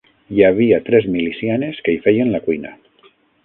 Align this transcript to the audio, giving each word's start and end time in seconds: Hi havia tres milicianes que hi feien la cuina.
Hi 0.35 0.39
havia 0.47 0.79
tres 0.87 1.05
milicianes 1.17 1.85
que 1.87 1.95
hi 1.97 2.03
feien 2.09 2.35
la 2.37 2.43
cuina. 2.51 2.77